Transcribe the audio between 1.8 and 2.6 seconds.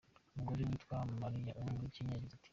Kenya yagize ati:.